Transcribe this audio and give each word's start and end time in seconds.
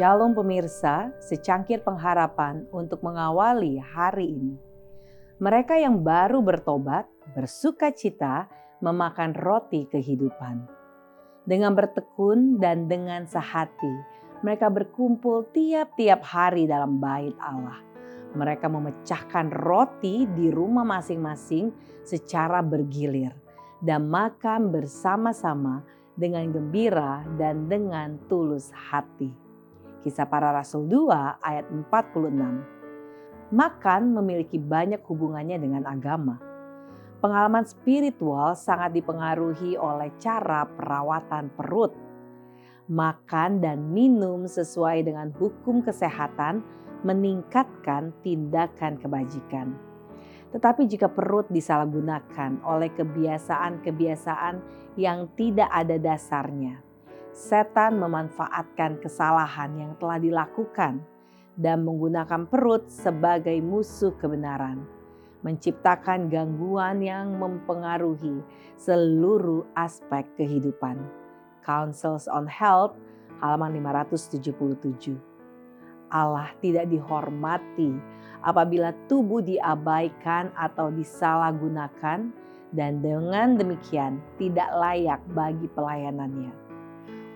Shalom 0.00 0.32
pemirsa, 0.32 1.12
secangkir 1.20 1.84
pengharapan 1.84 2.64
untuk 2.72 3.04
mengawali 3.04 3.76
hari 3.76 4.32
ini. 4.32 4.56
Mereka 5.36 5.76
yang 5.76 6.00
baru 6.00 6.40
bertobat, 6.40 7.04
bersuka 7.36 7.92
cita, 7.92 8.48
memakan 8.80 9.36
roti 9.36 9.84
kehidupan. 9.92 10.64
Dengan 11.44 11.76
bertekun 11.76 12.56
dan 12.56 12.88
dengan 12.88 13.28
sehati, 13.28 13.92
mereka 14.40 14.72
berkumpul 14.72 15.52
tiap-tiap 15.52 16.24
hari 16.24 16.64
dalam 16.64 16.96
bait 16.96 17.36
Allah. 17.36 17.84
Mereka 18.32 18.72
memecahkan 18.72 19.52
roti 19.52 20.24
di 20.32 20.48
rumah 20.48 20.96
masing-masing 20.96 21.76
secara 22.08 22.64
bergilir 22.64 23.36
dan 23.84 24.08
makan 24.08 24.72
bersama-sama 24.72 25.84
dengan 26.16 26.48
gembira 26.48 27.20
dan 27.36 27.68
dengan 27.68 28.16
tulus 28.32 28.72
hati. 28.72 29.49
Kisah 30.00 30.24
para 30.24 30.48
Rasul 30.48 30.88
2 30.88 31.44
ayat 31.44 31.68
46. 31.68 33.52
Makan 33.52 34.02
memiliki 34.16 34.56
banyak 34.56 35.04
hubungannya 35.04 35.60
dengan 35.60 35.84
agama. 35.84 36.40
Pengalaman 37.20 37.68
spiritual 37.68 38.56
sangat 38.56 38.96
dipengaruhi 38.96 39.76
oleh 39.76 40.08
cara 40.16 40.64
perawatan 40.64 41.52
perut. 41.52 41.92
Makan 42.88 43.60
dan 43.60 43.92
minum 43.92 44.48
sesuai 44.48 45.04
dengan 45.04 45.36
hukum 45.36 45.84
kesehatan 45.84 46.64
meningkatkan 47.04 48.16
tindakan 48.24 48.96
kebajikan. 48.96 49.76
Tetapi 50.50 50.88
jika 50.88 51.12
perut 51.12 51.44
disalahgunakan 51.52 52.64
oleh 52.64 52.88
kebiasaan-kebiasaan 52.96 54.54
yang 54.96 55.28
tidak 55.36 55.68
ada 55.68 56.00
dasarnya, 56.00 56.89
setan 57.30 57.98
memanfaatkan 58.02 58.98
kesalahan 58.98 59.70
yang 59.78 59.92
telah 59.96 60.18
dilakukan 60.18 61.02
dan 61.54 61.84
menggunakan 61.84 62.48
perut 62.48 62.88
sebagai 62.88 63.54
musuh 63.60 64.14
kebenaran, 64.16 64.82
menciptakan 65.44 66.32
gangguan 66.32 67.04
yang 67.04 67.36
mempengaruhi 67.36 68.42
seluruh 68.80 69.68
aspek 69.76 70.26
kehidupan. 70.40 70.98
Councils 71.60 72.26
on 72.26 72.48
Health 72.48 72.96
halaman 73.44 73.76
577. 73.78 75.16
Allah 76.10 76.50
tidak 76.58 76.90
dihormati 76.90 77.94
apabila 78.42 78.90
tubuh 79.06 79.44
diabaikan 79.44 80.50
atau 80.58 80.90
disalahgunakan 80.90 82.32
dan 82.74 82.92
dengan 83.04 83.54
demikian 83.54 84.18
tidak 84.40 84.70
layak 84.74 85.22
bagi 85.30 85.70
pelayanannya 85.70 86.69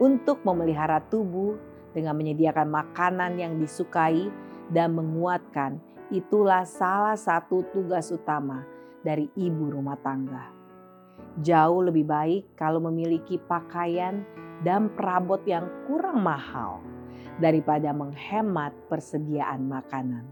untuk 0.00 0.40
memelihara 0.48 1.04
tubuh 1.12 1.60
dengan 1.92 2.16
menyediakan 2.16 2.72
makanan 2.72 3.36
yang 3.36 3.60
disukai 3.60 4.32
dan 4.72 4.96
menguatkan. 4.96 5.78
Itulah 6.10 6.66
salah 6.66 7.14
satu 7.14 7.62
tugas 7.70 8.10
utama 8.10 8.66
dari 9.04 9.30
ibu 9.38 9.70
rumah 9.70 10.00
tangga. 10.00 10.50
Jauh 11.38 11.86
lebih 11.86 12.08
baik 12.08 12.58
kalau 12.58 12.82
memiliki 12.82 13.38
pakaian 13.38 14.26
dan 14.66 14.90
perabot 14.90 15.38
yang 15.46 15.68
kurang 15.86 16.24
mahal 16.24 16.82
daripada 17.38 17.94
menghemat 17.94 18.74
persediaan 18.90 19.70
makanan. 19.70 20.26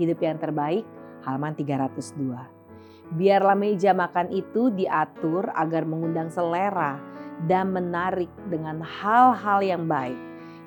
Hidup 0.00 0.18
yang 0.24 0.40
terbaik 0.40 0.86
halaman 1.26 1.52
302. 1.54 3.12
Biarlah 3.12 3.58
meja 3.58 3.92
makan 3.92 4.32
itu 4.32 4.72
diatur 4.72 5.52
agar 5.52 5.84
mengundang 5.84 6.32
selera 6.32 7.11
dan 7.50 7.74
menarik 7.74 8.30
dengan 8.46 8.78
hal-hal 8.82 9.58
yang 9.62 9.90
baik 9.90 10.18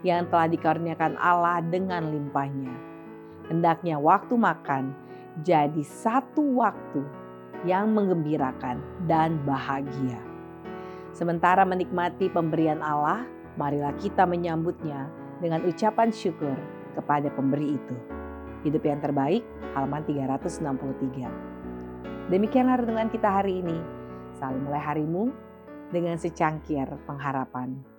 yang 0.06 0.30
telah 0.30 0.46
dikaruniakan 0.46 1.18
Allah 1.18 1.66
dengan 1.66 2.14
limpahnya. 2.14 2.72
Hendaknya 3.50 3.98
waktu 3.98 4.38
makan 4.38 4.94
jadi 5.42 5.82
satu 5.82 6.62
waktu 6.62 7.02
yang 7.66 7.98
menggembirakan 7.98 8.78
dan 9.10 9.42
bahagia. 9.44 10.22
Sementara 11.16 11.66
menikmati 11.66 12.30
pemberian 12.30 12.84
Allah, 12.84 13.26
marilah 13.58 13.96
kita 13.98 14.28
menyambutnya 14.28 15.10
dengan 15.42 15.66
ucapan 15.66 16.14
syukur 16.14 16.54
kepada 16.94 17.32
pemberi 17.34 17.76
itu. 17.76 17.96
Hidup 18.68 18.84
yang 18.86 19.02
terbaik, 19.02 19.42
halaman 19.74 20.06
363. 20.06 22.30
Demikianlah 22.30 22.82
renungan 22.82 23.10
kita 23.14 23.30
hari 23.30 23.62
ini. 23.62 23.78
Salam 24.36 24.66
mulai 24.66 24.82
harimu 24.82 25.30
dengan 25.96 26.20
secangkir 26.20 26.92
pengharapan. 27.08 27.95